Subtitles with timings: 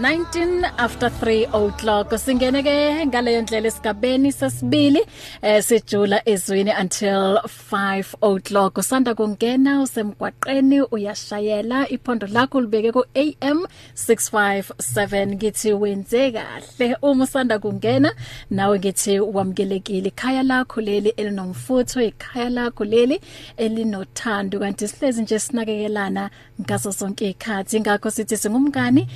[0.00, 2.18] 19 after 3 o'clock.
[2.18, 5.06] Singene ke ngaleyo ndlela esigabeni sesibili
[5.42, 7.38] eh sijula ezwini until
[7.72, 8.78] 5 o'clock.
[8.78, 11.88] Usanda kungena usemgwaqeni uyashayela.
[11.88, 16.96] Iphondo lakho libeke ku AM 657 ngithi wenze kahle.
[17.02, 18.14] Uma usanda kungena
[18.50, 20.08] nawe ngithi wamkelekile.
[20.08, 23.20] Ikhaya lakho leli elinomfutho ikhaya lakho leli
[23.56, 24.58] elinothando.
[24.58, 29.08] Kanti sihlezi nje sinakekelana ngaso sonke ikhathi ngakho sithi singumngani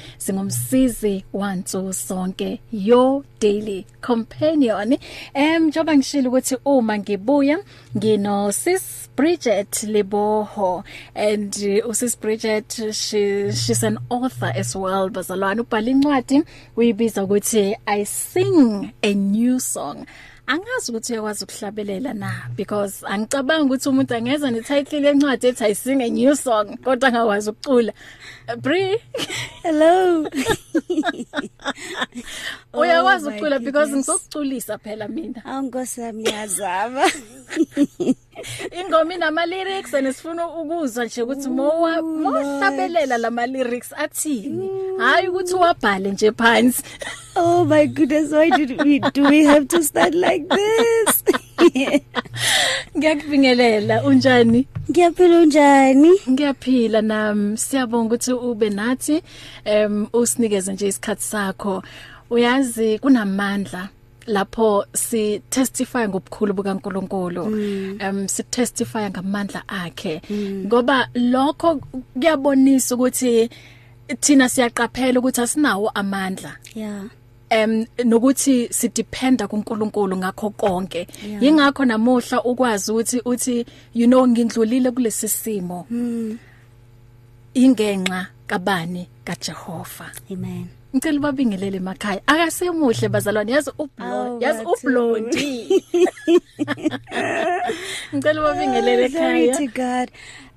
[0.74, 4.98] singumsizi wansu sonke your daily companion.
[5.34, 7.58] Em njoba ngishilo ukuthi uma ngibuya
[7.96, 10.84] ngino sis Bridget Leboho.
[11.14, 15.60] And uh, usis Bridget she she's an author as well bazalwane.
[15.60, 16.42] Ubhala incwadi
[16.76, 20.06] uyibiza ukuthi I sing a new song.
[20.46, 26.02] Angazi ukuthi uyakwazi ukuhlabelela na because angicabanga ukuthi umuntu angeza netitle lencwadi ethi I sing
[26.02, 27.92] a new song kodwa angakwazi ukucula.
[28.60, 29.00] Bri
[29.62, 30.28] Hello.
[32.74, 34.08] uyakwazi Oh my ukucula because goodness.
[34.08, 37.10] ngizokuculisa phela mina Awungosami yazama.
[38.80, 45.54] ingoma inama lyrics and sifuna ukuzwa nje ukuthi mowa mohlabelela lama lyrics athini hayi ukuthi
[45.54, 46.82] wabhale nje phansi
[47.36, 51.24] Oh my goodness, why did we do we have to start like this?
[52.96, 54.66] ngiyakubingelela unjani?
[54.90, 56.10] Ngiyaphila unjani?
[56.30, 57.56] Ngiyaphila nami.
[57.58, 59.22] Siyabonga ukuthi ube nathi
[59.64, 61.82] em usinikeze nje isikhathi sakho.
[62.30, 63.88] Uyazi kunamandla
[64.26, 67.44] lapho si testify ngobukhulu bukaNkuluNkulu.
[67.98, 70.22] Em si testify ngamandla akhe.
[70.66, 71.80] Ngoba lokho
[72.14, 73.50] kuyabonisa ukuthi
[74.20, 76.56] thina siyaqaphela ukuthi asinawo amandla.
[76.74, 77.04] Yeah.
[77.58, 81.06] Em nokuthi sidependa kuNkulunkulu ngakho konke.
[81.40, 85.86] Yingakho namuhla ukwazi ukuthi uthi you know ngindlulile kulesi simo.
[87.54, 90.10] Ingenxa kabani kaJehova?
[90.30, 90.66] Amen.
[90.94, 92.20] ngicela babingelele emakhaya.
[92.26, 93.52] Akasemuhle bazalwane.
[93.52, 95.82] Yazi Oh, ublondi yazi ublondi.
[98.14, 100.10] ngicela babingelele Glory ekhaya to God.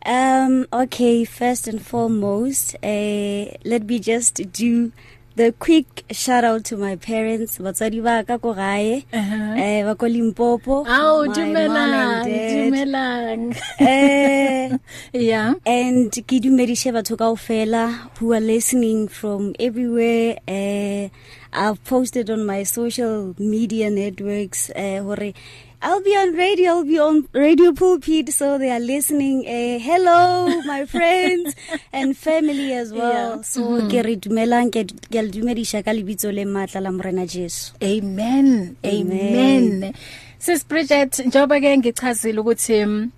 [0.05, 4.91] Um okay, first and foremost, uh let me just do
[5.37, 9.53] the quick shout out to my parents batswadi ba ka ko gae Uh-huh.
[9.65, 12.49] eh ba ko Limpopo my mom dumelang and dad.
[12.57, 13.41] dumelang
[13.77, 14.77] eh
[15.29, 17.83] yeah and ke dumedishe batho kaofela
[18.17, 21.05] who are listening from everywhere uh
[21.53, 25.31] I've posted on my social media networks uh hore
[25.79, 29.45] I'll be on radio I'll be on radio pulpit so they are listening.
[29.45, 31.55] Uh hello my friends
[31.93, 33.35] and family as well.
[33.37, 33.41] Yeah.
[33.43, 37.73] so ke re dumelang ke ke dumedisha ka lebitso le matla la morena Jesu.
[37.83, 38.75] Amen.
[38.83, 39.93] Amen.
[40.39, 43.11] Sis Bridget njoba ke ngichazile ukuthi um,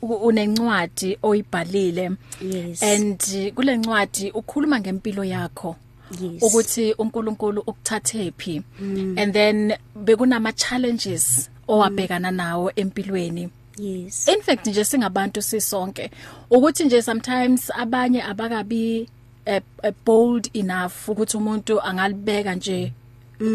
[0.00, 2.10] unencwadi oyibhalile
[2.40, 2.82] yes.
[2.82, 3.20] and
[3.54, 5.76] kule ncwadi ukhuluma ngempilo yakho
[6.20, 6.42] yes.
[6.42, 8.62] ukuthi uNkulunkulu ukuthathe phi.
[8.80, 13.50] And then bekunama challenges owabhekana nawo empilweni.
[13.78, 14.28] Yes.
[14.28, 16.10] In fact nje singabantu sisonke
[16.50, 19.08] ukuthi nje sometimes abanye abakabi
[19.46, 22.92] uh, uh, bold enough ukuthi umuntu angalibeka nje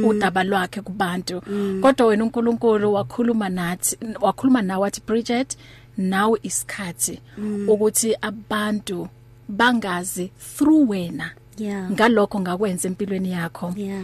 [0.04, 1.42] udaba lwakhe kubantu.
[1.82, 5.58] Kodwa wena uNkulunkulu wakhuluma nathi wakhuluma nawe wathi Bridget
[5.98, 7.22] now isikhathi
[7.68, 9.08] ukuthi abantu
[9.48, 11.92] bangazi through wena yeah.
[11.92, 13.74] ngalokho ngakwenza empilweni yakho.
[13.78, 14.04] Yeah.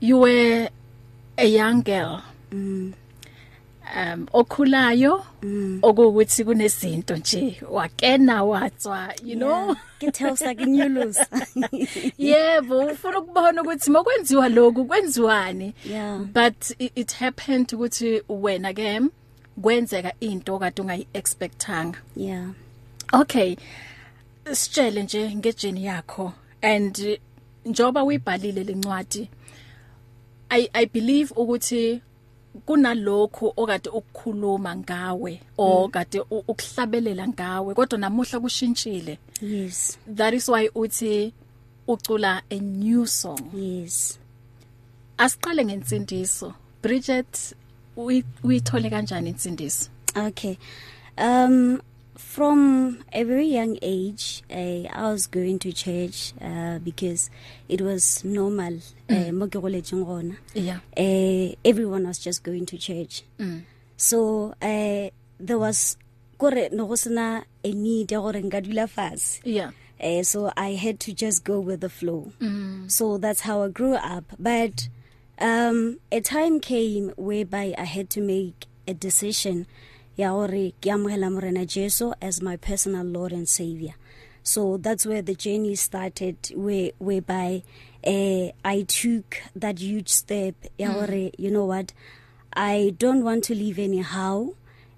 [0.00, 0.70] You were
[1.36, 2.20] a young girl.
[2.52, 2.92] Mm.
[3.96, 5.78] Um okhulayo Mm.
[5.82, 9.76] okuwukuthi kunezinto nje wakena watswa you know?
[9.98, 11.26] Ke theosa ke nyulusa
[12.18, 15.74] yebo ufuna ukubona ukuthi makwenziwa lokhu kwenziwani?
[16.32, 19.00] But it, it happened ukuthi wena ke
[19.62, 22.48] kwenzeka into kade ungayi expectanga yeah.
[23.12, 23.56] Okay
[24.52, 26.32] sitshele nje ngejeni yakho
[26.62, 27.18] and
[27.64, 29.30] njoba uyibhalile lencwadi
[30.48, 32.00] i i believe ukuthi
[32.66, 39.18] kunalokho okade ukukhuluma ngawe okade u- ukuhlabelela ngawe kodwa namuhla kushintshile.
[39.42, 39.98] Yes.
[40.16, 41.32] That is why uthi
[41.88, 43.40] ucula a new song.
[43.54, 44.18] Yes.
[45.18, 46.54] Asiqale ngensindiso.
[46.82, 47.54] Bridget
[47.96, 49.90] uyi- uyithole kanjani insindiso?
[50.16, 50.56] Okay.
[51.18, 51.80] Um
[52.16, 57.30] from a very young age uh, I was going to church uh, because
[57.68, 58.78] it was normal
[59.08, 60.80] goletseng gona yeah.
[60.96, 63.22] Uh, everyone was just going to church.
[63.38, 63.62] Mm.
[63.96, 65.96] so uh, there was
[66.38, 69.40] kore no go sena a need ya gore nka dula fase.
[69.44, 69.70] Yeah.
[70.00, 72.32] Uh, so I had to just go with the flow.
[72.40, 72.90] Mm.
[72.90, 74.24] So that's how I grew up.
[74.38, 74.88] But
[75.38, 79.66] um, a time came whereby I had to make a decision
[80.16, 83.94] ya gore ke amogela morena Jesu as my personal Lord and Savior
[84.42, 87.62] so that's where the journey started where whereby
[88.06, 91.92] uh, I took that huge step ya gore you know what
[92.52, 94.54] I don't want to live anyhow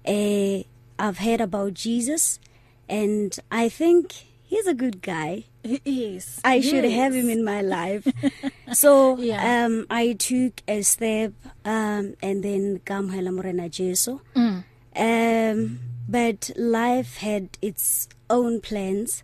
[0.07, 0.63] uh,
[0.97, 2.39] I've heard about Jesus
[2.87, 4.13] and I think
[4.43, 6.39] he's a good guy He is.
[6.43, 6.95] I should Yes.
[6.95, 8.07] have him in my life.
[8.71, 9.43] so Yeah.
[9.43, 11.33] um I took a step
[11.65, 14.19] um and then kamhela morena Jesu.
[14.35, 14.63] Mm.
[14.99, 15.79] Um
[16.09, 19.23] but life had its own plans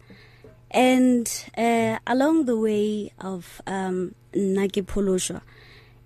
[0.71, 1.27] and
[1.57, 5.41] uh along the way of um Nakipolosha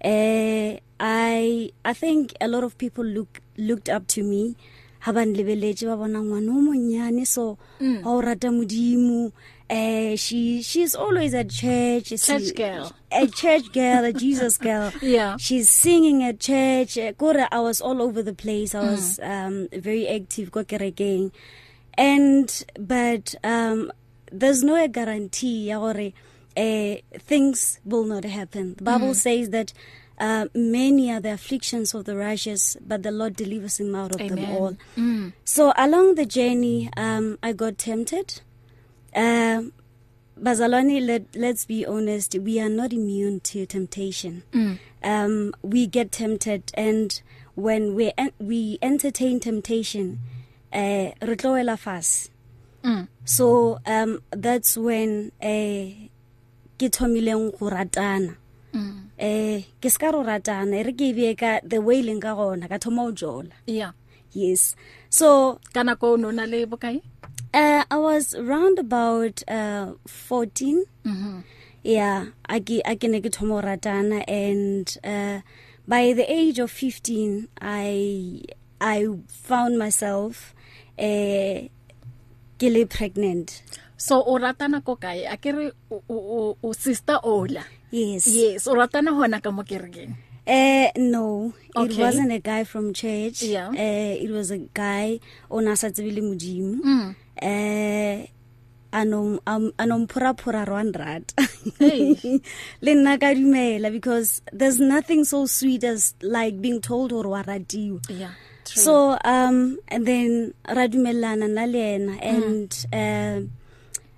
[0.04, 4.56] uh I I think a lot of people look looked up to me
[5.06, 8.04] ha ba nlebeletse ba bona ngwana o monyane so Mm.
[8.04, 9.32] ha o rata modimo
[9.70, 12.92] eh she she's always at church Church girl.
[13.12, 15.38] a church girl a Jesus girl Yeah.
[15.38, 18.92] she's singing at church Eh, kore I was all over the place I Mm.
[18.92, 21.32] was um very active ko kerekeng
[21.98, 23.92] and but um
[24.32, 26.14] there's no guarantee ya gore
[26.58, 26.96] uh
[27.32, 29.16] things will not happen the bible mm.
[29.16, 29.74] says that
[30.20, 34.20] uh, many are the afflictions of the righteous but the lord delivers him out of
[34.22, 34.36] Amen.
[34.36, 35.32] them all Mm.
[35.46, 38.42] so along the journey um i got tempted
[39.16, 39.72] um
[40.42, 44.78] bazalwane let, let's be honest we are not immune to temptation Mm.
[45.04, 47.22] um we get tempted and
[47.56, 50.20] when we en we entertain temptation
[50.74, 52.30] uh re tloela fase
[52.84, 53.08] Mm.
[53.26, 56.08] so um that's when eh
[56.80, 58.36] ke thomileng go ratana
[58.74, 59.10] Mm.
[59.18, 62.70] eh ke ska ro ratana e re ke be ka the way leng ka gona
[62.70, 63.92] ka thoma o jola Yeah.
[64.32, 64.76] yes
[65.10, 67.02] so Kana ko no na le bokae?
[67.54, 71.44] Uh i was around about uh 14 Mhm.
[71.84, 75.42] yeah a ke a ke ne ke thoma ratana and uh
[75.88, 78.42] by the age of 15 i
[78.82, 80.54] i found myself
[80.98, 81.68] eh
[82.60, 83.62] ke le pregnant
[84.00, 85.28] So o ratana ko kae?
[85.28, 87.66] Akere o o o sister Ola.
[87.92, 90.16] yes Yes, o ratana hona ka mo kerekeng.
[90.48, 92.00] Uh no, it Okay.
[92.04, 93.44] wasn't a guy from church.
[93.44, 93.68] Yeah.
[93.76, 95.20] Uh it was a guy
[95.52, 96.80] ona sa tsebile modimo.
[96.80, 97.16] Mm.
[97.42, 98.28] Uh
[98.92, 101.34] anom um, anomphuraphura rwanrat
[101.80, 102.16] Hey.
[102.82, 107.44] le nna ka dumela because there's nothing so sweet as like being told or wa
[107.44, 108.32] ratiwa Yeah.
[108.66, 108.82] True.
[108.84, 113.46] so um and then ra dumellana na le ena and uh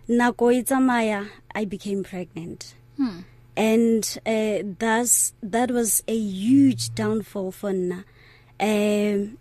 [0.10, 3.20] nako e tsamaya i became pregnant Hmm.
[3.58, 8.04] and uh, thus that was a huge downfall for nna
[8.60, 9.38] um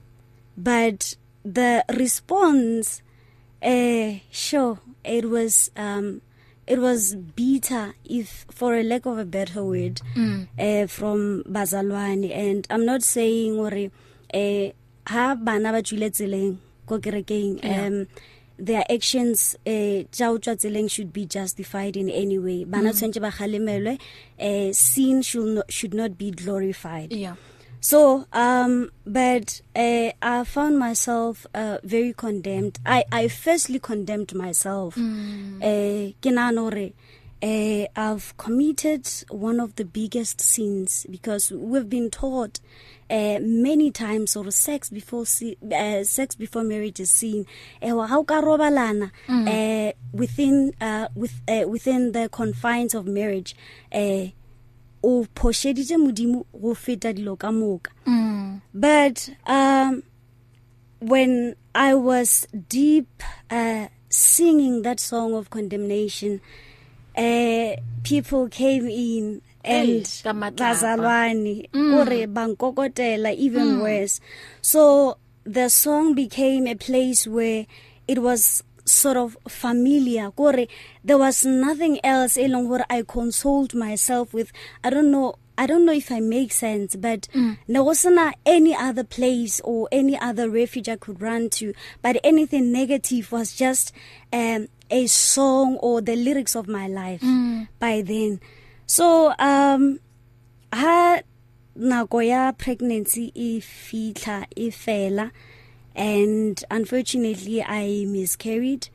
[0.57, 3.03] but the response
[3.63, 6.21] uh sure it was um
[6.67, 10.47] it was bitter if for a lack of a better word Mm.
[10.59, 12.31] uh, from bazalwane.
[12.33, 13.91] And i'm not saying hore
[14.33, 14.73] eh
[15.07, 18.07] ha bana ba tswile tseleng ko kerekeng um
[18.61, 22.65] their actions eh tsa utswa tseleng should be justified in any way.
[22.65, 23.99] Bana tshwantse ba galemelwe
[24.39, 27.13] eh sin should not, should not be glorified.
[27.13, 27.35] Yeah.
[27.81, 32.79] So, um, but uh, I found myself uh, very condemned.
[32.85, 34.97] I, I firstly condemned myself.
[34.97, 35.57] Mm.
[35.63, 36.91] Uh, ke nahana hore,
[37.43, 42.61] uh, I've committed one of the biggest sins because we've been taught
[43.09, 47.47] uh, many times or sex before si- uh, sex before marriage is sin.
[47.81, 53.57] Eh, ha o ka robalana uh, within uh, with uh, within the confines of marriage.
[53.91, 54.27] Uh,
[55.03, 58.61] o phosheditse modimo go feta dilo ka moka Mm.
[58.75, 60.03] but um
[61.01, 63.09] when i was deep
[63.51, 66.41] uh singing that song of condemnation
[67.17, 70.03] uh people came in and
[70.57, 71.91] bazalwane Mm.
[71.95, 74.21] gore bankokotela even worse
[74.61, 77.67] so the song became a place where
[78.07, 80.31] it was sort of familiar.
[80.31, 80.67] Gore
[81.05, 84.53] there was nothing else elong gore i consoled myself with.
[84.85, 87.59] I don't know I don't know if I make sense but mm.
[87.69, 91.75] there wasn't any other place or any other refuge I could run to.
[92.03, 93.93] But anything negative was just
[94.33, 97.69] um a song or the lyrics of my life mm.
[97.79, 98.41] by then.
[98.87, 100.01] So um
[100.73, 101.21] ha
[101.79, 105.31] nako ya pregnancy e fitla e fela.
[105.95, 108.89] And unfortunately I miscarried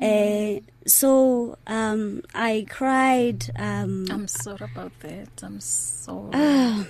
[0.00, 0.58] mm.
[0.58, 5.28] uh, so um I cried um I'm sorry about that.
[5.42, 6.30] I'm sorry.
[6.32, 6.86] ah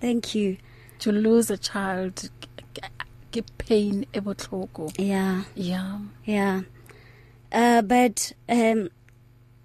[0.00, 0.58] thank you
[1.00, 2.30] to lose a child
[3.32, 4.92] ke pain e botlhoko.
[4.98, 6.00] yeah Yeah.
[6.26, 6.62] yeah
[7.52, 8.90] uh but um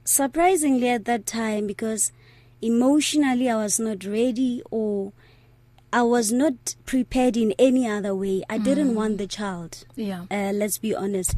[0.05, 2.12] surprisingly at that time because
[2.62, 5.12] emotionally I was not ready or
[5.94, 8.44] I was not prepared in any other way.
[8.50, 9.86] I didn't want the child.
[9.96, 11.32] yeah Uh, let's be honest.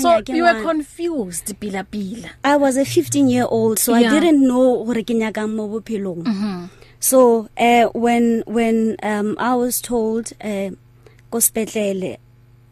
[0.00, 4.08] So you were confused bila bila I was a 15 year old so Yeah.
[4.10, 6.24] I didn't know gore ke nyakang mo bophelong.
[6.24, 10.70] mhm So uh, when when um, I was told uh,
[11.30, 12.16] go spetlele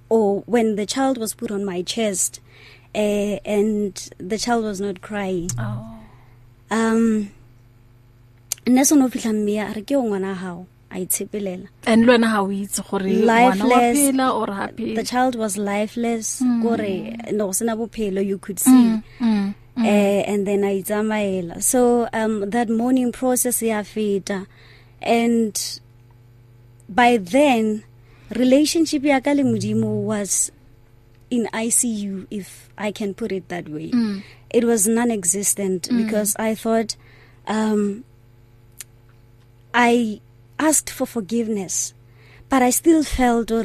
[0.09, 2.41] or when the child was put on my chest
[2.97, 6.01] uh, and the child was not crying oh
[6.73, 7.29] um
[8.67, 12.41] nne sono fihla mme a re ke o ngwana hao a itshepelela and lwena ha
[12.43, 13.99] o itse gore ngwana wa Lifeless.
[13.99, 16.63] phela or happy the child was lifeless Mm.
[16.63, 19.85] gore no sena bophelo you could see mm, mm, mm.
[19.85, 24.47] uh, and then I tsamaela so um that mourning process ya feta
[25.03, 25.55] and
[26.89, 27.83] by then
[28.31, 30.51] relationship ya ka le modimo was
[31.31, 34.23] in ICU if I can put it that way Mm.
[34.51, 35.97] it was non-existent Mm.
[36.07, 36.95] because I thought
[37.49, 38.05] um
[39.75, 40.21] I
[40.59, 41.95] asked for forgiveness
[42.49, 43.65] but I still felt or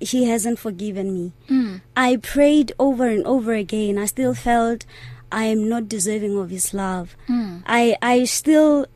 [0.00, 1.80] he hasn't forgiven me Mm.
[1.96, 3.98] I prayed over and over again.
[3.98, 4.84] I still felt
[5.30, 7.14] I am not deserving of his love.
[7.28, 7.62] Mm.
[7.66, 8.86] I I still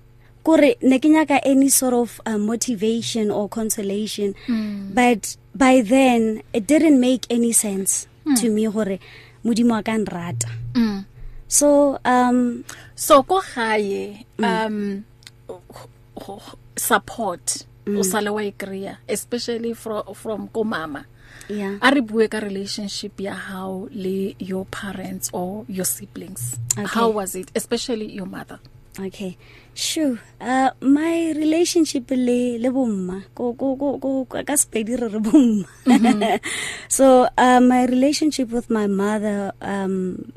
[0.44, 4.94] kore ne ke nyaka any sort of uh, motivation or consolation Mm.
[4.94, 8.34] but by then it didn't make any sense Hmm.
[8.40, 8.98] to me gore
[9.44, 11.04] modimo a ka nrata Mm.
[11.48, 12.64] so um
[12.96, 15.04] so ko gae um
[16.76, 21.04] support o sale wa ikrea especially from from ko mama
[21.48, 26.86] yeah a re bue ka relationship ya how le your parents or your siblings Okay.
[26.88, 28.58] how was it especially your mother
[28.94, 29.34] Okay.
[29.74, 30.22] Sure.
[30.40, 35.66] Uh my relationship le le bomma go go go go ka spedi re re bomma.
[36.88, 40.30] so uh my relationship with my mother um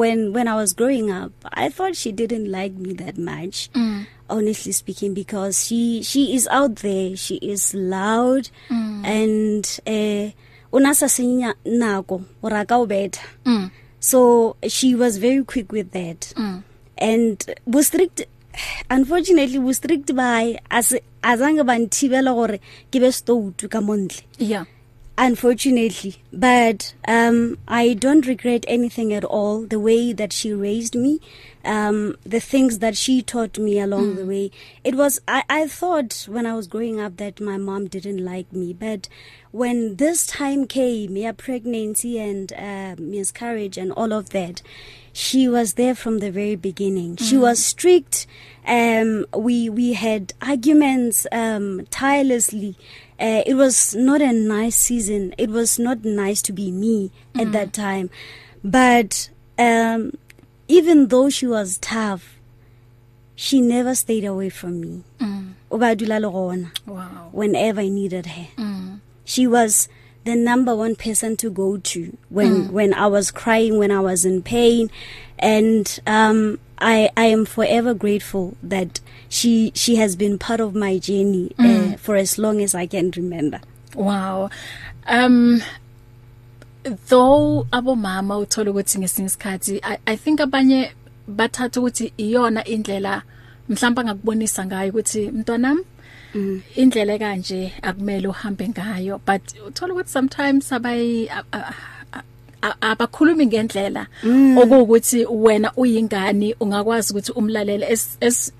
[0.00, 3.70] when when I was growing up I thought she didn't like me that much.
[3.74, 4.06] mm.
[4.28, 9.04] honestly speaking because she she is out there she is loud Mm.
[9.04, 10.32] and eh
[10.72, 13.70] una sa senya nako ora ka o betha Mm.
[14.00, 16.62] so she was very quick with that Mm.
[17.10, 17.36] and
[17.66, 18.24] was strict
[18.90, 22.58] unfortunately was strict by as azange banthibela gore
[22.90, 24.64] ke be stoutu ka montle yeah
[25.16, 31.20] unfortunately but um i don't regret anything at all the way that she raised me
[31.64, 34.16] um the things that she taught me along mm.
[34.16, 34.50] the way
[34.82, 38.52] it was i i thought when i was growing up that my mom didn't like
[38.52, 39.08] me but
[39.52, 44.62] when this time came yeah pregnancy and uh, miscarriage and all of that
[45.12, 47.28] she was there from the very beginning mm.
[47.28, 48.26] she was strict
[48.66, 52.76] um we we had arguments um tirelessly
[53.20, 57.40] uh, it was not a nice season it was not nice to be me mm.
[57.40, 58.10] at that time
[58.62, 60.12] but um
[60.68, 62.38] even though she was tough
[63.36, 65.52] she never stayed away from me mm.
[65.70, 68.98] o ba dula le gona wow whenever i needed her mm.
[69.24, 69.88] she was
[70.24, 72.70] the number one person to go to when mm.
[72.70, 74.90] when I was crying when I was in pain
[75.38, 80.98] and um I I am forever grateful that she she has been part of my
[80.98, 81.94] journey mm.
[81.94, 83.60] uh, for as long as I can remember
[83.94, 84.50] wow
[85.06, 85.62] um
[87.08, 90.92] though abomama uthola ukuthi ngesinye isikhathi I, i think abanye
[91.28, 93.22] bathatha ukuthi iyona indlela
[93.68, 95.84] mhlawumbe ngakubonisa ngayo ukuthi mntwanami
[96.34, 96.62] mm.
[96.76, 101.30] indlela kanje akumele uhambe ngayo but uthola ukuthi sometimes abayi
[102.80, 104.06] abakhulumi ngendlela
[104.60, 108.52] okuwukuthi wena uyingani ungakwazi ukuthi umlalele as, as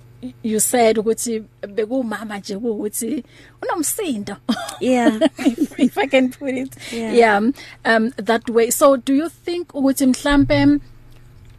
[0.42, 3.24] you said ukuthi bekumama nje ukuthi
[3.62, 4.36] unomsindo.
[4.80, 5.20] Yeah.
[5.38, 6.76] If, if i can put it.
[6.92, 7.12] Yeah.
[7.12, 7.36] yeah.
[7.84, 8.70] Um that way.
[8.70, 10.80] So do you think ukuthi mhlambe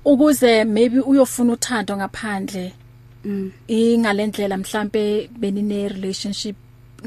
[0.05, 2.73] ukuze maybe uyofuna uthando ngaphandle
[3.25, 3.51] mm.
[3.67, 6.55] ingalendlela mhlambe benine relationship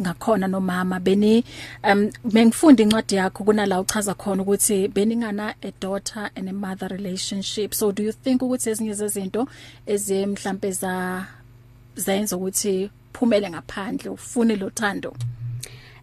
[0.00, 1.44] ngakhona nomama beni
[1.84, 7.74] um mengifunda incwadi yakho kunala uchaza khona ukuthi beningana a daughter and a mother relationship
[7.74, 9.48] so do you think ukuthi ezinye zezinto
[9.86, 11.26] eze mhlambe za
[11.96, 15.14] zayenza ukuthi phumele ngaphandle ufune lo thando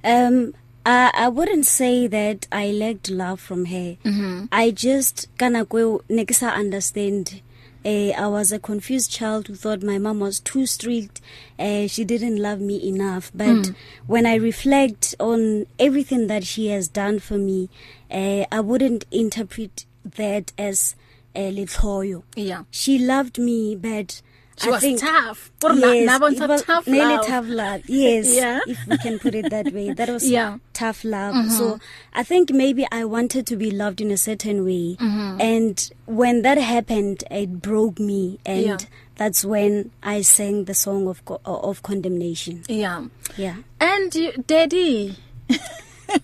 [0.03, 0.53] um
[0.87, 3.97] I, I wouldn't say that I lacked love from her.
[4.03, 4.47] Mm -hmm.
[4.51, 7.41] I just kana kwe nekisa understand
[7.85, 11.21] uh, I was a confused child who thought my mom was too strict.
[11.59, 13.31] Uh, she didn't love me enough.
[13.33, 13.75] But mm.
[14.07, 17.69] when I reflect on everything that she has done for me
[18.11, 20.95] uh, I wouldn't interpret that as
[21.35, 22.63] uh, letloyo yeah.
[22.71, 24.21] She loved me but
[24.57, 27.25] she I was think- tough Or na- Yes, was tough nearly love.
[27.27, 27.81] tough love.
[27.87, 28.59] Yes, Yeah.
[28.67, 29.93] if we can put it that way.
[29.93, 30.57] That was Yeah.
[30.73, 31.51] tough love.
[31.51, 31.79] So
[32.13, 36.57] I think maybe I wanted to be loved in a certain way, and when that
[36.57, 38.77] happened, it broke me, and Yeah.
[39.17, 42.63] that's when I sang the song of of condemnation.
[42.69, 43.05] yeah
[43.37, 43.55] Yeah.
[43.79, 45.17] and you, daddy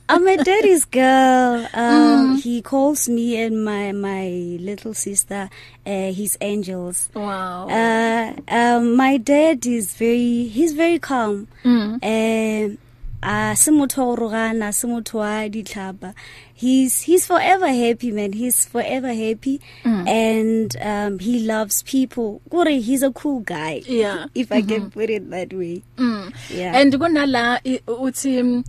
[0.10, 1.68] I'm a daddy's girl.
[1.74, 4.28] Um, He calls me and my my
[4.60, 5.50] little sister
[5.86, 7.10] uh, his angels.
[7.16, 11.48] wow Uh, um, my dad is very he's very calm.
[11.64, 12.00] Mm.
[12.04, 12.78] Um
[13.24, 16.16] a se motho go rogana se motho wa ditlhapa
[16.56, 20.08] he's he's forever happy man he's forever happy mm.
[20.10, 24.26] and um he loves people gore he's a cool guy Yeah.
[24.34, 26.34] if i can put it that way Mm.
[26.50, 28.64] yeah and kunala uthi mm,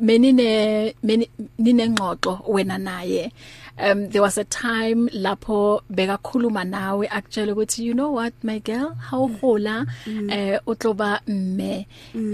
[0.00, 3.30] menine meni- ninengxoxo wena naye.
[3.80, 8.94] Um there was a time lapho bekakhuluma nawe akutshela ukuthi you know what my girl?
[9.10, 9.86] How gola
[10.30, 11.86] eh o tloba mme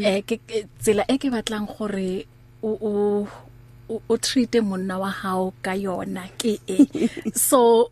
[0.09, 2.25] eh ke ke- tsela e ke batlang gore
[2.63, 3.29] o o
[3.93, 6.79] o- o treat monna wa hao ka yona ke e.
[7.49, 7.91] So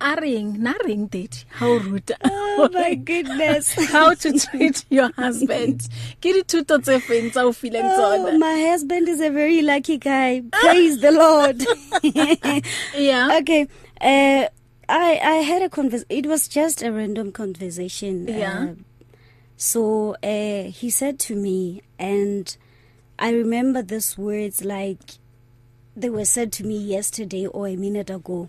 [0.00, 5.80] a reng na reng date how rude oh my goodness how to treat your husband
[6.22, 9.98] ke dithuto tse feng tsa o fileng Oh, tsona my husband is a very lucky
[9.98, 10.42] guy.
[10.52, 11.64] Praise the Lord.
[12.94, 13.66] yeah okay.
[14.00, 14.46] Uh,
[14.88, 16.04] I I had a convers.
[16.08, 18.28] It was just a random conversation.
[18.28, 18.60] Yeah.
[18.60, 18.74] Uh,
[19.56, 22.56] so uh, he said to me, and
[23.18, 25.18] I remember these words like
[25.96, 28.48] they were said to me yesterday or a minute ago.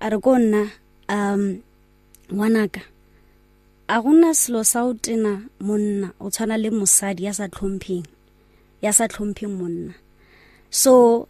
[0.00, 0.70] Aragona,
[1.08, 1.62] um,
[2.30, 2.80] ngwanaka.
[3.88, 8.04] a gona selo sa o tena monna o tshwana le mosadi ya sa tlhompheng
[8.84, 9.94] ya sa tlhompheng monna.
[10.68, 11.26] So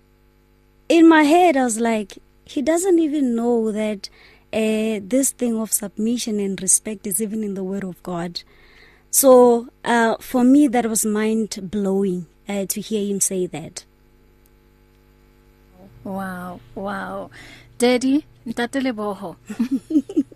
[0.88, 4.10] in my head i was like he doesn't even know that
[4.52, 8.42] uh, this thing of submission and respect is even in the word of god.
[9.10, 13.84] So uh, for me that was mind blowing uh, to hear him say that.
[16.02, 17.30] Wow wow.
[17.78, 19.36] Daddy ntatele boho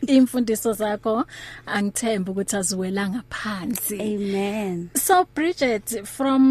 [0.06, 1.24] imfundiso zakho
[1.66, 6.42] angithemba ukuthi aziwela ngaphansi amen so bridget from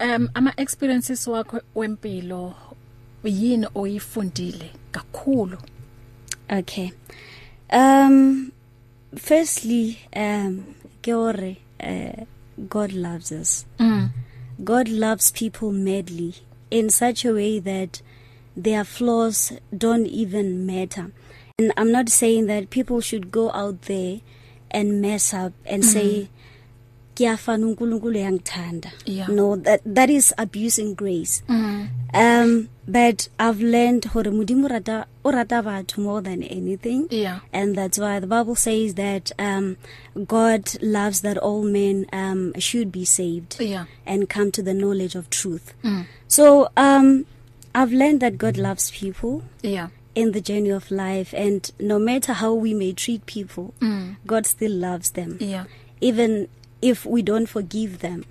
[0.00, 2.54] um ama experiences wakho wempilo
[3.24, 5.58] yini oyifundile kakhulu
[6.48, 6.92] Okay.
[7.72, 8.52] Um
[9.16, 10.64] firstly um
[11.02, 12.24] ke hore uh,
[12.68, 13.66] God loves us.
[13.78, 14.10] mm.
[14.62, 16.34] God loves people madly
[16.70, 18.00] in such a way that
[18.56, 21.10] their flaws don't even matter.
[21.58, 24.20] And I'm not saying that people should go out there
[24.70, 25.86] and mess up and mm.
[25.86, 26.28] say
[27.14, 28.90] kiyafana uNkulunkulu yangithanda.
[29.06, 29.26] Yeah.
[29.28, 31.42] No, that that is abusing grace.
[31.48, 31.88] Mm.
[32.14, 37.08] Um but I've learned hore modimo rata o rata batho more than anything.
[37.10, 39.76] yeah And that's why the Bible says that um,
[40.26, 45.14] God loves that all men um, should be saved yeah and come to the knowledge
[45.14, 45.72] of truth.
[45.82, 46.04] mm.
[46.28, 47.24] So um,
[47.76, 52.32] I've learned that God loves people yeah in the journey of life, and no matter
[52.32, 54.16] how we may treat people, mm.
[54.26, 55.36] God still loves them.
[55.40, 55.64] yeah
[56.00, 56.48] Even
[56.80, 58.24] if we don't forgive them,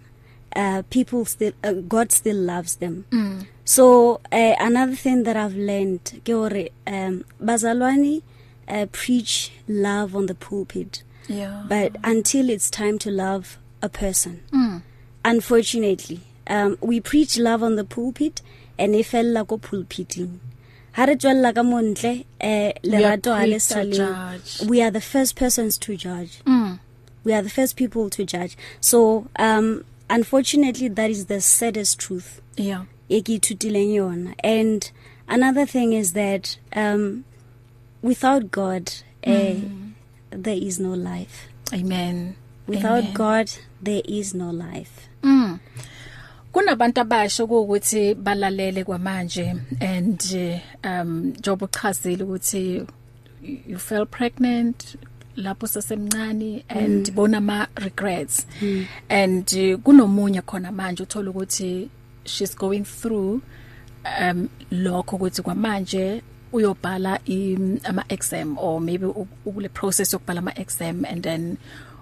[0.56, 3.06] uh, people still, uh, God still loves them.
[3.12, 3.46] mm.
[3.66, 3.86] So
[4.32, 8.24] uh, another thing that I've learned, ke hore um, bazalwane
[8.68, 14.42] uh, preach love on the pulpit, yeah but until it's time to love a person,
[14.52, 14.82] mm.
[15.24, 18.42] unfortunately, um, we preach love on the pulpit
[18.78, 20.40] and e fella ko pulpiting.
[20.94, 24.40] Ha re tswella ka montle eh We are lerato ha le sale.
[24.68, 26.40] We are the first persons to judge.
[26.46, 26.80] Mm.
[27.24, 28.56] We are the first people to judge.
[28.80, 32.42] So um unfortunately that is the saddest truth.
[32.58, 34.90] yeah e ke ithutileng yona and
[35.28, 37.26] another thing is that um
[38.02, 38.92] without god
[39.24, 39.92] eh Mm.
[40.46, 42.36] there is no life amen
[42.68, 43.14] without Amen.
[43.14, 45.60] god there is no life Mm.
[46.56, 52.88] Kunabantu abasho ukuthi balalele kwamanje and eh, um job uchazile ukuthi
[53.68, 54.96] you fell pregnant
[55.36, 58.46] lapho sesemncane and bona ma regrets.
[59.10, 61.90] And eh, kunomunye khona manje uthola ukuthi
[62.26, 63.42] she's going through
[64.22, 66.22] um lokho ukuthi kwamanje
[66.54, 71.58] uyobhala i- ama exam or maybe u- ukule process yokubhala ama exam and then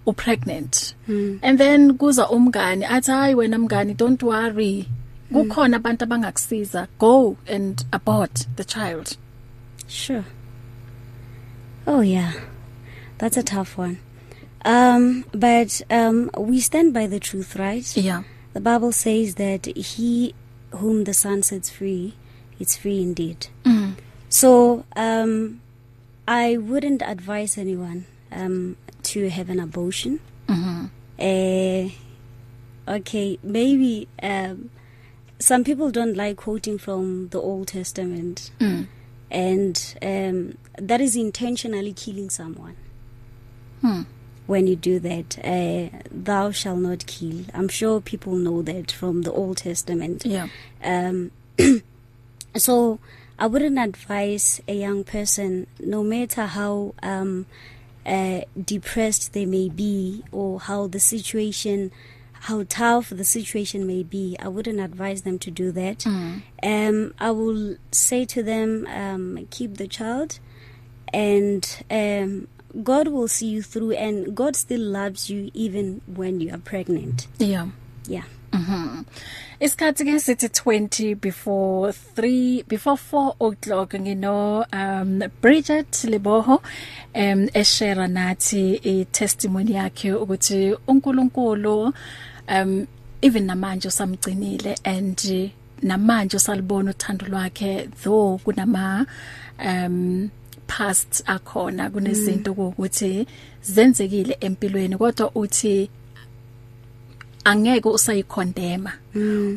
[0.05, 0.93] u pregnant.
[1.07, 1.39] Mm.
[1.41, 4.87] and then kuza umngani athi hayi wena mngani don't worry.
[5.31, 6.87] Kukhona abantu abangakusiza.
[6.99, 9.17] Go and abort the child.
[9.87, 10.25] Sure.
[11.87, 12.33] Oh yeah.
[13.17, 13.97] That's a tough one.
[14.63, 17.97] Um but um we stand by the truth right?
[17.97, 18.23] Yeah.
[18.53, 20.35] The bible says that he
[20.71, 22.13] whom the son sets free
[22.59, 23.47] it's free indeed.
[23.65, 23.95] Mm.
[24.29, 25.61] So um,
[26.27, 28.77] I wouldn't advise anyone um
[29.13, 30.19] to have an abortion.
[30.47, 30.89] Mhm.
[31.19, 31.89] Uh
[32.95, 34.69] okay, maybe um
[35.39, 38.87] some people don't like quoting from the Old Testament Mm.
[39.31, 40.57] and um
[40.89, 42.75] that is intentionally killing someone.
[43.81, 44.01] Hmm.
[44.47, 45.89] when you do that uh
[46.29, 50.47] thou shall not kill i'm sure people know that from the old testament Yeah.
[50.83, 51.31] um
[52.55, 52.99] so
[53.39, 57.45] i wouldn't advise a young person no matter how um
[58.05, 61.91] uh depressed they may be or how the situation
[62.47, 66.41] how tough the situation may be i wouldn't advise them to do that Mm.
[66.63, 70.39] um i will say to them um keep the child
[71.13, 72.47] and um
[72.83, 77.27] God will see you through and God still loves you even when you are pregnant.
[77.37, 77.67] Yeah.
[78.07, 78.23] Yeah.
[78.53, 79.05] Mhm.
[79.59, 86.61] Isikhathi ke sithi 20 before 3 before 4 o'clock ngino um Bridget Liboho
[87.15, 91.93] um eshare nathi i testimony yakhe ukuthi uNkulunkulu
[92.49, 92.87] um
[93.21, 99.05] even namanje usamgcinile and namanje usalibona uthando lwakhe though kunama
[99.65, 100.29] um
[100.67, 103.27] past akhona kunezinto ukuthi
[103.61, 105.89] zenzekile empilweni kodwa uthi
[107.43, 108.93] angeke usayikhondema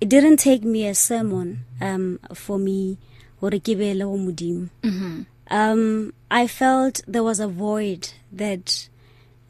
[0.00, 2.98] it didn't take me a sermon um for me
[3.40, 4.68] gore ke be le go modimo.
[4.82, 8.88] Mhm um i felt there was a void that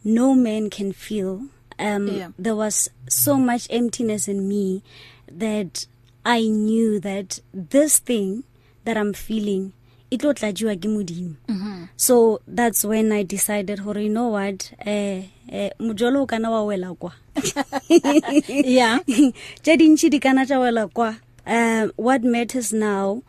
[0.05, 1.47] no man can feel
[1.79, 2.29] um Yeah.
[2.39, 4.83] there was so much emptiness in me
[5.33, 5.87] that
[6.23, 8.45] i knew that this thing
[8.85, 9.73] that i'm feeling
[10.17, 11.37] it lo tlajiwa ke modimo.
[11.49, 16.51] Mhm so that's when i decided hore you know what eh eh mojolo o kana
[16.51, 17.13] wa wela kwa.
[18.49, 18.99] Yeah.
[19.63, 21.17] Tše dintši di kana tša wela kwa.
[21.47, 23.23] Um what matters now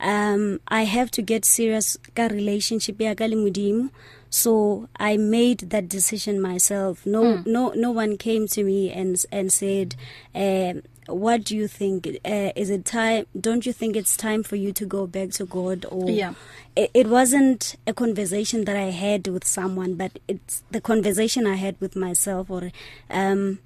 [0.00, 3.90] um i have to get serious ka relationship ya ka le modimo.
[4.30, 7.04] So i made that decision myself.
[7.06, 7.46] No mm.
[7.46, 9.96] no no one came to me and and said
[10.34, 14.56] um what do you think uh, is it time don't you think it's time for
[14.56, 16.32] you to go back to god or Yeah.
[16.76, 21.54] it, it wasn't a conversation that i had with someone but it's the conversation i
[21.56, 22.70] had with myself or
[23.10, 23.58] um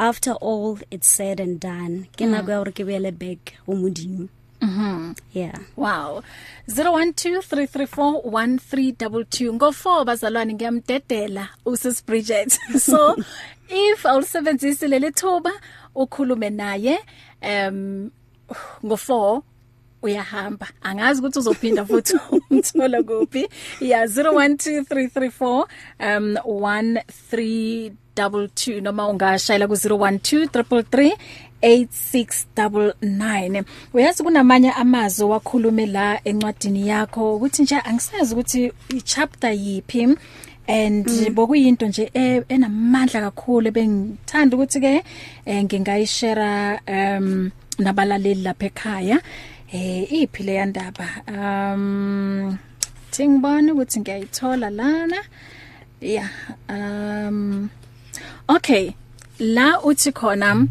[0.00, 4.28] after all it's said and done ke nako ya gore ke beele back go modimo
[4.62, 6.22] mhm yeah Wow.
[6.68, 12.58] 0123341322 ngo4 bazalwane ngiyamdedela uSis Bridget.
[12.78, 13.16] So
[13.68, 15.52] if awulisebenzisi leli thuba
[15.94, 16.98] ukhulume naye
[17.42, 18.10] um
[18.84, 19.42] ngo4
[20.02, 20.68] uyahamba.
[20.82, 22.16] Angazi ukuthi uzophinda futhi
[22.50, 23.48] umthola kuphi.
[23.80, 25.66] Ya 012334
[26.00, 31.16] um 1322 noma ungashayela ku 012333
[31.62, 40.08] 8699 uyazi kunamanye amazwi wakhulume la encwadini yakho ukuthi nje angisazi ukuthi ichapter yipi
[40.66, 41.34] and mm.
[41.34, 45.04] bokuyinto nje e, enamandla kakhulu bengithanda ukuthi ke
[45.46, 49.18] eh, ngingayishare um nabalaleli lapha ekhaya.
[49.72, 51.06] Eh iphi le yandaba?
[51.28, 52.58] Um
[53.10, 55.20] thingibone ukuthi ngiyayithola lana.
[56.00, 56.30] Yeah
[56.68, 57.70] um
[58.48, 58.94] okay.
[59.38, 60.68] La uthi khona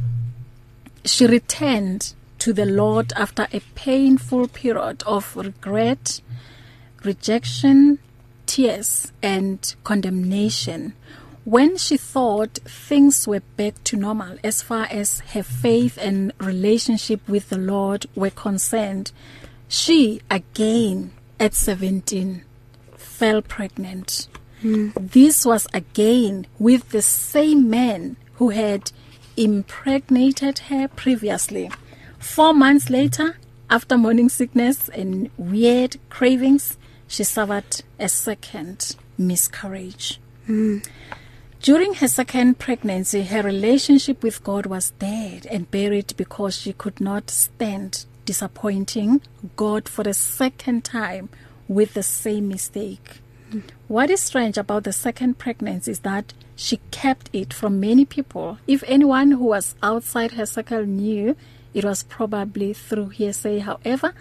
[1.03, 6.21] she returned to the Lord after a painful period of regret,
[7.03, 7.99] rejection,
[8.51, 10.93] tears, and condemnation.
[11.45, 17.21] When she thought things were back to normal as far as her faith and relationship
[17.29, 19.11] with the Lord were concerned,
[19.67, 22.43] she again at 17
[22.97, 24.27] fell pregnant.
[24.61, 24.93] Mm.
[25.11, 28.91] This was again with the same man who had
[29.37, 31.71] impregnated her previously.
[32.19, 33.37] 4 months later,
[33.69, 36.77] after morning sickness and weird cravings,
[37.11, 40.21] she suffered a second miscarriage.
[40.47, 40.87] Mm.
[41.61, 47.01] During her second pregnancy, her relationship with God was dead and buried because she could
[47.01, 49.19] not stand disappointing
[49.57, 51.27] God for the second time
[51.67, 53.19] with the same mistake.
[53.51, 53.63] Mm.
[53.89, 58.57] What is strange about the second pregnancy is that she kept it from many people.
[58.67, 61.35] If anyone who was outside her circle knew,
[61.73, 63.59] it was probably through hearsay.
[63.59, 64.13] However,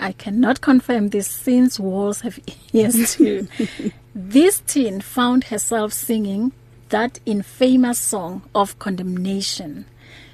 [0.00, 2.40] I cannot confirm this since walls have
[2.72, 3.46] ears too.
[4.14, 6.52] this teen found herself singing
[6.88, 9.84] that infamous song of condemnation.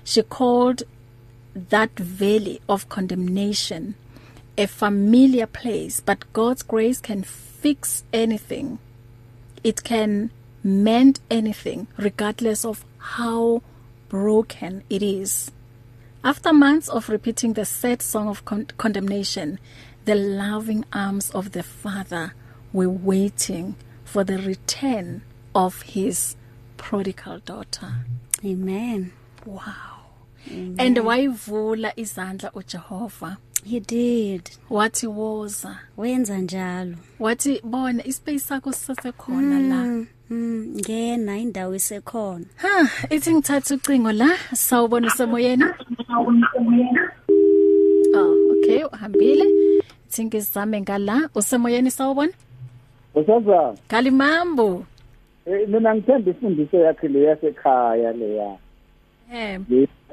[0.05, 0.85] She called
[1.55, 3.94] that valley of condemnation
[4.59, 8.79] a familiar place, but God's grace can fix anything.
[9.62, 10.31] It can
[10.62, 13.62] mend anything regardless of how
[14.09, 15.50] broken it is.
[16.26, 19.60] After months of repeating the sad song of con condemnation,
[20.06, 22.34] the loving arms of the Father
[22.72, 25.22] were waiting for the return
[25.54, 26.34] of his
[26.78, 28.06] prodigal daughter.
[28.44, 29.12] Amen.
[29.44, 29.62] Wow.
[30.50, 30.74] Amen.
[30.80, 33.36] And wayivula izandla uJehova
[33.66, 34.50] He did.
[34.70, 35.79] Wathi woza.
[35.96, 36.96] Wenza njalo.
[37.20, 40.07] Wathi bona ispace sakho sisekhona mm, la.
[40.31, 42.44] Mm, ngena indawo isekhona.
[42.57, 45.64] Ha, ithi ngithatha ucingo la, sawubona semoyeni.
[48.14, 49.44] Oh, okay, uhambile.
[50.09, 52.33] Thinki sizame ngala, usemoyeni sawubona?
[53.14, 53.74] Usaza.
[53.88, 54.87] Kalimambo.
[55.46, 58.57] Eh mina ngithanda ifundiso yakhe le yasekhaya leya.
[59.33, 59.61] Eh.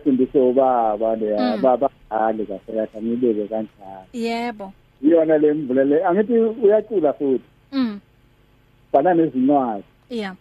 [0.03, 4.05] Ifundiso ubaba leya, baba ali kahle kahle ngibeke kanjalo.
[4.13, 4.73] Yebo.
[5.01, 7.43] Iyona le mvula le angithi uyacula futhi.
[7.71, 7.99] Mm.
[8.93, 9.83] Bana nezincwadi.
[10.09, 10.35] Yeah.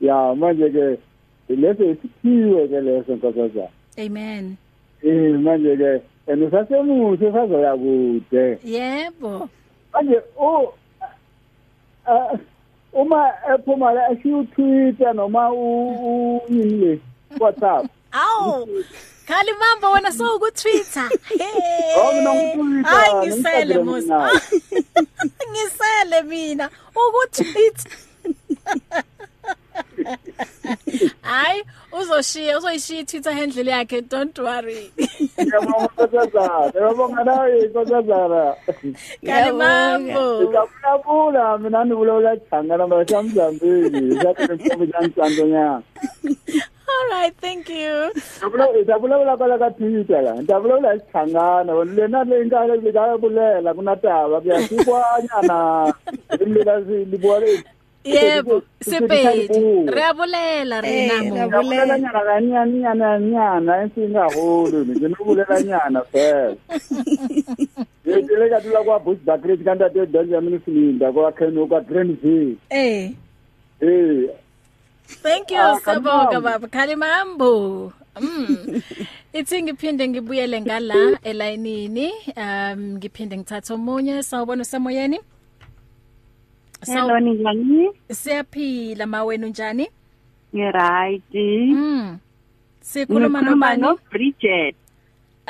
[0.00, 0.98] Ya manje ke
[1.48, 3.68] leso isiphiwe ke leso nkosazana.
[3.98, 4.56] Amen.
[5.02, 8.58] Eh manje ke and usasemuhle usazoya kude.
[8.64, 9.48] Yebo.
[9.92, 10.74] Manje o
[12.92, 17.00] uma ephuma la ashiya Twitter noma u yini le
[17.38, 17.86] WhatsApp.
[18.12, 18.84] Awu.
[19.26, 21.08] Khali mamba wena so ku Twitter.
[21.28, 21.94] Hey.
[21.96, 22.90] Oh mina ngitwitter.
[22.90, 24.04] Hayi ngisele mos.
[25.50, 27.90] Ngisele mina uku Twitter.
[31.22, 34.90] Hayi uzoshiya uzoyishiya Twitter handle yakhe don't worry.
[35.38, 36.06] Ngiyabonga.
[36.74, 38.54] Ngiyabonga nawe nkosazana.
[39.26, 40.42] Kalimambo.
[40.42, 44.22] Ngiyabula mina ndibulawula changa na Mozambique.
[44.22, 45.82] Sathi ngifuna ukuyantsando nyanga.
[46.90, 48.10] All right, thank you.
[48.38, 50.34] Ndabula ndabula kala ka Twitter la.
[50.42, 55.94] Ndabula isichangana wona lena le inkalo likabulela kunataba kuyasikwana.
[56.40, 57.64] Imlila zilibole
[58.04, 59.84] Yebo, sepedi.
[59.86, 61.34] Re abolela rena mo.
[61.34, 66.56] Re abolela nyana ka nyana nyana nyana esingaholo nje nobulela nyana phela.
[68.06, 72.56] Yekile ka dula kwa Bushbuckridge kanti ade Benjamin Silinda kwa Keno kwa Greenville.
[72.70, 73.12] Eh.
[73.80, 74.30] Eh.
[75.22, 77.92] Thank you Sabonga baba Khalimambo.
[78.16, 78.82] Mm.
[79.32, 85.20] Ithi ngiphinde ngibuyele ngala elayinini um ngiphinde ngithatha omunye sawubona semoyeni
[86.86, 87.90] Hello njani?
[88.10, 89.88] Siyaphila ma wena unjani?
[90.54, 91.34] Ngiright.
[91.34, 92.18] Mm.
[92.80, 93.82] Sikhuluma nobani?
[93.82, 94.74] No Bridget.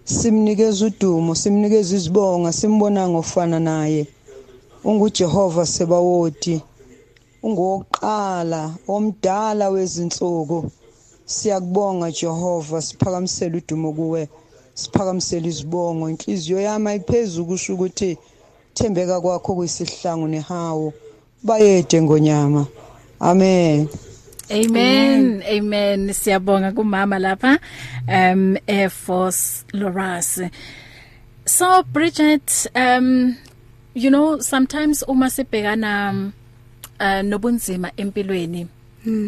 [0.06, 4.08] Simnikeza udumo simnikeza izibonga simbona ngofana naye.
[4.84, 6.62] unguJehova sebawoti
[7.44, 10.72] ungoqala omdala wezinsuku.
[11.26, 14.22] Siyakubonga Jehova siphakamisela udumo kuwe
[14.76, 16.10] siphakamisela izibongo.
[16.10, 18.18] Inhliziyo yami ayiphezulu kusho ukuthi
[18.76, 20.94] thembeka kwakho kuyisihlangu nehawu.
[21.44, 22.68] Bayede ngonyama.
[23.20, 23.88] Amen.
[24.54, 25.44] Amen.
[25.44, 26.14] Amen.
[26.14, 27.60] Siyabonga kumama lapha
[28.08, 30.50] um Air Force Loras.
[31.46, 33.38] So Bridget um
[33.94, 36.34] you know sometimes uma sibhekana um,
[37.00, 38.68] uh, nobunzima empilweni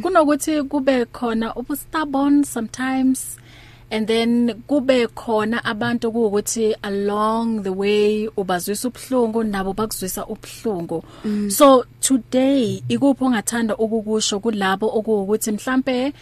[0.01, 3.37] kunokuthi kube khona ubu stubborn sometimes
[3.91, 11.49] and then kube khona abantu ukuthi along the way ubazwisa ubhlungu nabo bakuzwisa ubhlungu mm.
[11.49, 16.13] so today ikuphi ongathanda ukukusho kulabo okuwukuthi mhlambe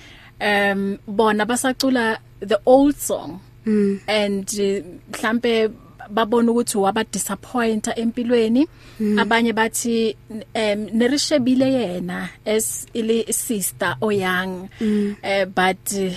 [0.42, 4.00] um bona basacula the old song mm.
[4.08, 5.70] and uh, mhlambe
[6.10, 8.68] babona ukuthi waba disappointer empilweni
[9.00, 9.20] mm.
[9.20, 15.16] abanye bathi um nerishebile yena as ile sister oyang mm.
[15.24, 16.14] uh, but uh,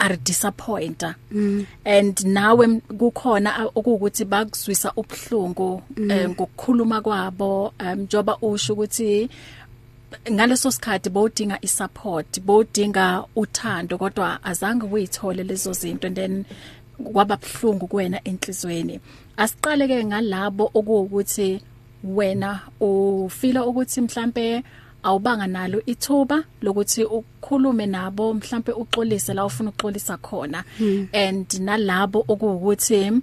[0.00, 1.66] are disappointer mm.
[1.84, 6.10] and nawe kukhona okuwukuthi bakuzwisa ubhlungu mm.
[6.10, 9.30] eh, ngokukhuluma kwabo njoba usho ukuthi
[10.32, 16.44] ngaleso sikhathi bowudinga isupport bowudinga uthando kodwa azange uyithole lezo zinto and then
[17.12, 19.00] kwababhlungu kuwena enhlizweni
[19.36, 21.60] asiqale ke ngalabo okuwukuthi
[22.04, 24.62] wena ufila ukuthi mhlambe
[25.02, 31.08] awubanga nalo ithuba lokuthi ukhulume nabo mhlambe uxolise la ufuna uxolisa khona hmm.
[31.12, 33.22] and nalabo okuwukuthi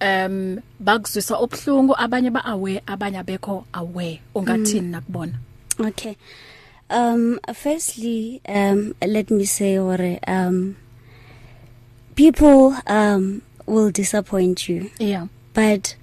[0.00, 4.90] um bakuzwisa obhlungu abanye ba aware abanye abekho aware ungathini mm.
[4.90, 5.34] nakubona
[5.80, 6.16] Okay.
[6.90, 10.76] Um firstly um let me say or um
[12.14, 15.96] people um will disappoint you yeah but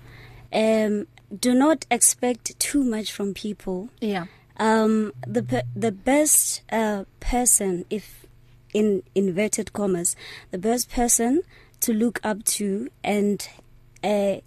[0.53, 1.05] um
[1.39, 4.25] do not expect too much from people yeah
[4.57, 8.25] um the pe- the best uh person if
[8.73, 10.15] in inverted commas
[10.51, 11.41] the best person
[11.79, 13.49] to look up to and
[14.03, 14.37] uh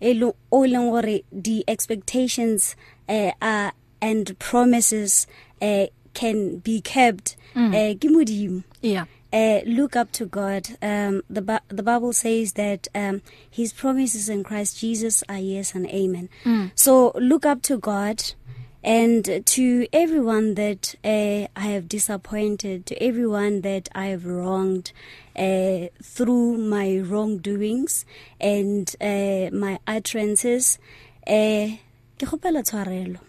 [0.00, 2.76] the expectations
[3.08, 5.26] uh, are and promises
[5.60, 7.74] uh, can be kept mm.
[7.74, 10.70] uh, yeah uh, look up to God.
[10.82, 15.74] Um, the Bi- the Bible says that um, His promises in Christ Jesus are yes
[15.74, 16.28] and amen.
[16.44, 16.72] Mm.
[16.74, 18.34] So look up to God,
[18.82, 24.92] and to everyone that uh, I have disappointed, to everyone that I have wronged
[25.36, 28.04] uh, through my wrongdoings
[28.40, 30.78] and uh, my utterances.
[31.26, 31.76] Uh,
[32.18, 33.20] ke kgopela tshwarelo.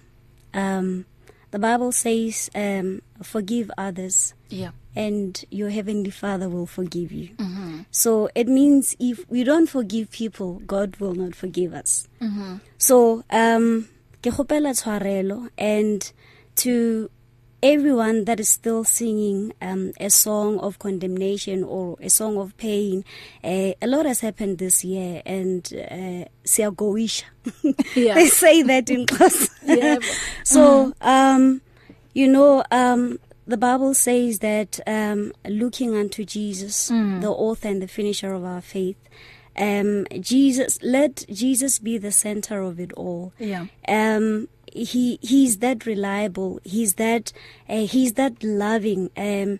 [0.53, 1.05] Um,
[1.51, 7.29] the Bible says, um, "Forgive others." yeah and your heavenly father will forgive you.
[7.37, 7.81] Mm-hmm.
[7.91, 12.07] So it means if we don't forgive people, God will not forgive us.
[12.21, 12.57] Mm-hmm.
[12.77, 13.87] So um
[14.21, 16.11] ke kgopela tshwarelo and
[16.55, 17.09] to
[17.63, 23.03] everyone that is still singing um a song of condemnation or a song of pain
[23.43, 27.25] uh, a lot has happened this year and uh, siyagoisha
[27.95, 28.15] Yeah.
[28.15, 29.99] they say that in class Yeah.
[30.43, 31.61] so um
[32.13, 37.19] you know um the Bible says that um, looking unto Jesus, mm.
[37.19, 38.95] the author and the finisher of our faith,
[39.57, 43.33] um, Jesus, let Jesus be the center of it all.
[43.37, 43.67] Yeah.
[43.87, 46.59] Um, he he's that reliable.
[46.63, 47.33] He's that
[47.67, 49.09] uh, he's that loving.
[49.17, 49.59] Um,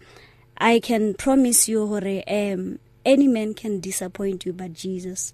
[0.58, 5.34] I can promise you, Hore, um, any man can disappoint you, but Jesus.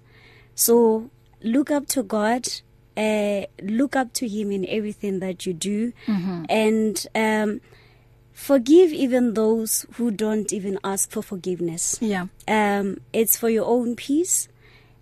[0.54, 1.10] So
[1.42, 2.48] look up to God.
[2.96, 6.44] Uh, look up to Him in everything that you do, mm-hmm.
[6.48, 7.60] and um,
[8.38, 11.98] forgive even those who don't even ask for forgiveness.
[12.00, 12.26] Yeah.
[12.46, 14.48] Um, it's for your own peace.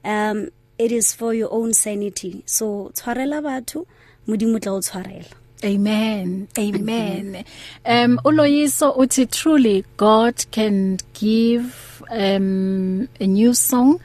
[0.03, 2.43] Um, it is for your own sanity.
[2.47, 3.87] So tshwarela batho
[4.27, 5.33] modimo tla o tshwarela.
[5.65, 6.49] Amen.
[6.59, 7.45] Amen.
[7.85, 14.01] Um uloyiso uthi truly God can give um a new song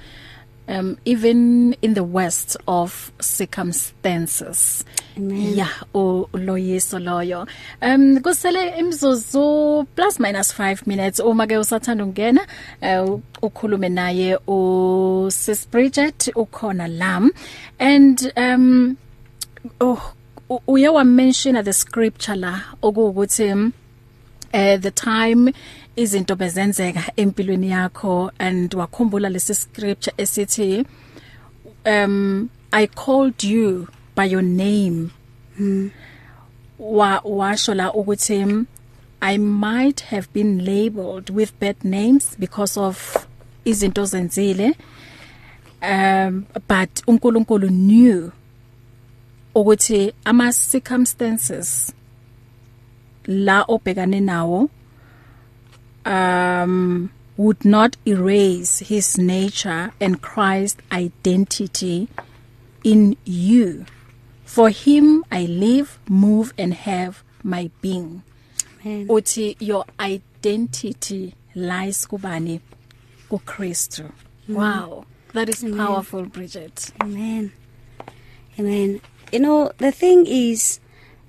[0.72, 4.86] um even in the worst of circumstances.
[5.18, 5.54] Amen.
[5.54, 7.48] Yeah, uloyiso loyo.
[7.82, 12.48] Um kusele imzuzu plus minus 5 minutes uma ke usathanda ungena
[12.82, 17.32] uh, ukhulume naye u Sis Bridget ukhona lam
[17.80, 18.98] and um
[19.82, 20.14] oh
[20.68, 23.72] uye wa mention the scripture la okuwukuthi
[24.54, 25.54] eh the time
[25.96, 30.86] izinto bezenzeka empilweni yakho and wakhumbula lesi scripture esithi
[31.86, 35.10] um I called you by your name
[35.58, 35.90] hmm.
[36.80, 38.66] wa washo la ukuthi
[39.22, 43.28] I might have been labeled with bad names because of
[43.66, 44.76] izinto zenzile
[45.82, 48.32] um but uNkulunkulu knew
[49.56, 51.94] ukuthi ama circumstances
[53.28, 54.70] la obhekane nawo
[56.06, 62.08] um would not erase his nature and Christ identity
[62.84, 63.86] in you
[64.46, 68.24] for him I live move and have my being
[68.86, 69.08] Amen.
[69.08, 72.60] uthi your identity lies kubani
[73.30, 74.04] ku Christ
[74.50, 75.78] wow that is Amen.
[75.78, 77.52] powerful Bridget Amen.
[78.60, 79.02] Amen.
[79.32, 80.80] You know, the thing is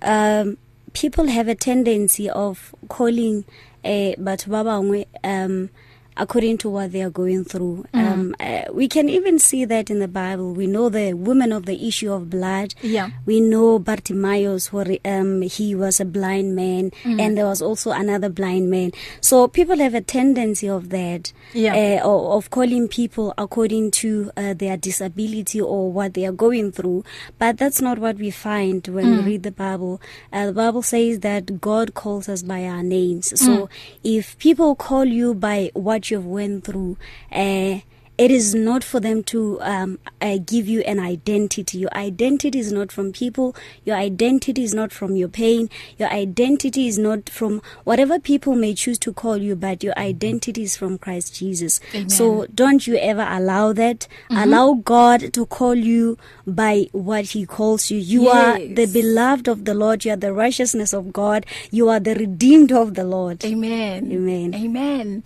[0.02, 0.58] um
[0.92, 3.44] people have a tendency of calling
[3.84, 5.68] eh batho ba bangwe um
[6.16, 7.84] according to what they are going through.
[7.94, 8.12] Mm.
[8.12, 10.52] Um uh, we can even see that in the Bible.
[10.54, 12.74] We know the woman of the issue of blood.
[12.82, 13.10] Yeah.
[13.26, 17.20] We know Bartimaeus where um he was a blind man Mm.
[17.20, 18.92] and there was also another blind man.
[19.20, 21.32] So people have a tendency of that.
[21.54, 21.74] Yeah.
[21.74, 26.72] Uh, of, of calling people according to uh, their disability or what they are going
[26.72, 27.04] through.
[27.38, 29.18] But that's not what we find when mm.
[29.18, 30.00] we read the Bible.
[30.32, 33.32] Uh, the Bible says that God calls us by our names.
[33.40, 33.68] So Mm.
[34.04, 36.96] if people call you by what you've went through,
[37.30, 37.80] uh,
[38.18, 41.78] it is not for them to um, uh, give you an identity.
[41.78, 43.56] Your identity is not from people.
[43.84, 45.70] Your identity is not from your pain.
[45.98, 50.62] Your identity is not from whatever people may choose to call you, but your identity
[50.62, 51.80] is from Christ Jesus.
[51.94, 52.10] Amen.
[52.10, 54.06] So don't you ever allow that.
[54.30, 54.36] Mm-hmm.
[54.36, 57.98] Allow God to call you by what He calls you.
[57.98, 58.34] You Yes.
[58.60, 60.04] are the beloved of the Lord.
[60.04, 61.46] You are the righteousness of God.
[61.70, 63.42] You are the redeemed of the Lord.
[63.42, 64.12] Amen.
[64.12, 64.54] Amen.
[64.54, 65.24] Amen.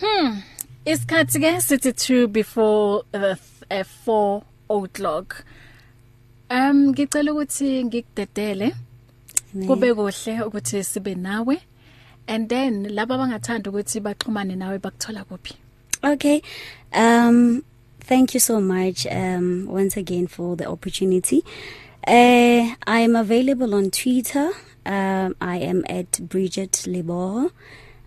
[0.00, 0.42] Hmm.
[0.84, 3.38] Isikhathi ke sithi 2 before the
[3.70, 5.44] uh, 4 o'clock.
[6.50, 8.74] Um ngicela ukuthi ngikudedele
[9.66, 11.56] kube kuhle ukuthi sibe nawe
[12.28, 15.54] and then laba abangathanda ukuthi baxhumane nawe bakuthola kuphi.
[16.04, 16.42] Okay.
[16.92, 17.64] Um
[18.00, 21.42] thank you so much um once again for the opportunity.
[22.06, 24.52] Uh I am available on Twitter.
[24.84, 27.50] Um I am at Bridget Leboho.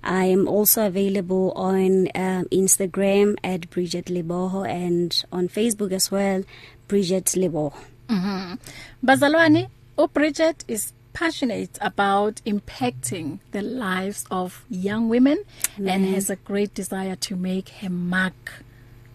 [0.04, 6.43] I am also available on um Instagram at Bridget Leboho and on Facebook as well
[6.88, 7.74] Bridget Leboho.
[8.10, 8.58] Mhm.
[9.06, 15.38] Bazalwane, uBridget is passionate about impacting the lives of young women
[15.78, 15.89] mm.
[15.89, 18.64] and has a great desire to make her mark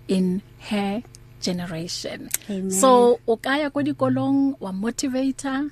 [0.07, 1.03] in her
[1.41, 2.29] generation.
[2.51, 2.71] Amen.
[2.71, 5.71] So ukaya kwedikolong wa motivator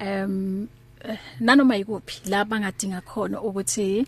[0.00, 0.68] um
[1.04, 4.06] eh, nanoma ikuphi la bangadinga khona ukuthi u-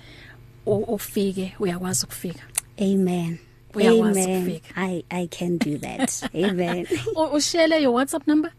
[0.77, 2.43] ufike uyakwazi ukufika.
[2.81, 3.39] Amen.
[3.75, 4.43] Uyakwazi Amen.
[4.43, 4.75] ukufika.
[4.77, 6.23] I I can do that.
[6.35, 6.87] Amen.
[7.16, 8.53] U- Ushare your WhatsApp number?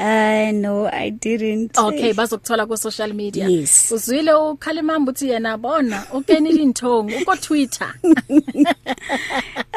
[0.00, 1.76] Uh no, I didn't.
[1.76, 3.48] Okay, bazokuthola ku social media.
[3.48, 3.90] Yes.
[3.92, 7.92] Uzwile ukhalimamba uthi yena bona ukenile inthongo uko Twitter.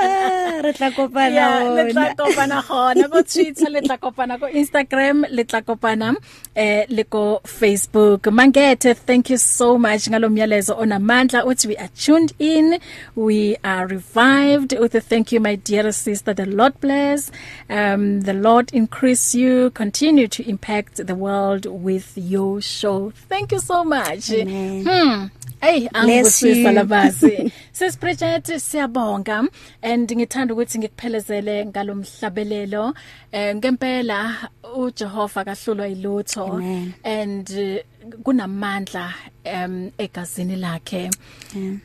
[0.04, 2.16] Ah, re tla kopana Yeah, le tla ona.
[2.16, 6.16] kopana gona go Twitter, le tla kopana go Instagram, le tla kopana
[6.56, 8.22] eh le go Facebook.
[8.32, 12.80] Mangete, thank you so much ngalomyalezo onamandla uthi we are tuned in,
[13.16, 14.74] we are revived.
[14.80, 17.32] With a thank you my dear sister, the Lord bless.
[17.70, 23.12] Um the Lord increase you, continue to impact the world with your show.
[23.30, 24.30] Thank you so much.
[24.32, 24.86] Amen.
[24.86, 25.26] Hmm.
[25.62, 26.78] Hey Bless angibusisa you.
[26.78, 27.52] labazi.
[27.72, 29.48] Sesibridget siyabonga
[29.82, 32.94] and ngithanda ukuthi ngikuphelezele ngalomhlabelelo.
[33.32, 36.94] Eh ngempela uJehova kahlulwa ilutho Amen.
[37.04, 37.84] and eh,
[38.24, 39.14] kunamandla
[39.46, 41.10] um egazini lakhe.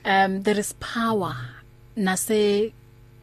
[0.05, 1.37] Um there is power
[1.97, 2.73] nase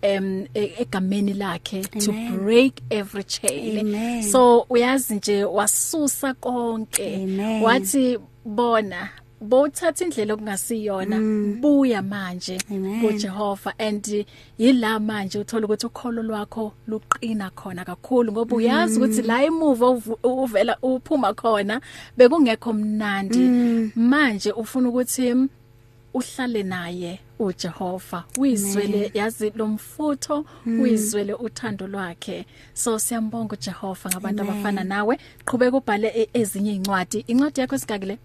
[0.04, 3.80] um egameni lakhe to break every chain.
[3.80, 4.24] Amen.
[4.24, 7.28] so uyazi nje wasusa konke.
[7.64, 9.10] Wathi bona
[9.42, 11.20] bowuthatha indlela okungasiyona
[11.62, 12.58] buya manje
[13.02, 13.74] kuJehova.
[13.80, 14.26] And
[14.58, 20.20] yila manje uthola ukuthi ukholo lwakho luqina khona kakhulu ngoba uyazi ukuthi la emuva uvu-
[20.24, 21.82] uvela uphuma khona
[22.18, 23.40] bekungekho mnandi.
[23.96, 25.50] Manje ufuna ukuthi mm,
[26.14, 34.54] uhlale naye uJehova uyizwele yazi lomfutho uyizwele uthando lwakhe so siyambonga uJehova ngabantu Amen.
[34.54, 38.18] abafana nawe qhubeka ubhale e- ezinye incwadi incwadi yakho sikakile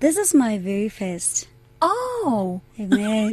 [0.00, 1.48] This is my very first.
[1.80, 3.32] oh Amen.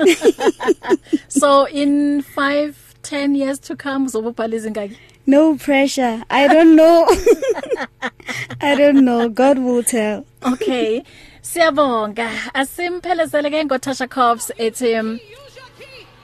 [1.27, 2.73] so in 5
[3.03, 6.23] 10 years to come uzobubhala izingaki no pressure.
[6.29, 7.05] I don't know.
[8.61, 9.29] I don't know.
[9.29, 10.25] God will tell.
[10.43, 11.03] okay
[11.53, 15.19] siyabonga asimphelezele ke ngoTasha Cobbs ethi um,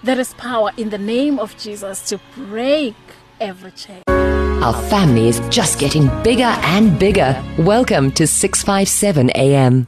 [0.03, 2.95] there is power in the name of Jesus to break
[3.39, 4.03] every chain
[4.65, 7.35] Our family is just getting bigger and bigger.
[7.59, 9.87] Welcome to 657 AM.